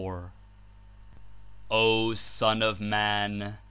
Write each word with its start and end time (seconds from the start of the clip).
''O 1.69 2.17
Son 2.17 2.63
of 2.63 2.81
Man! 2.81 3.59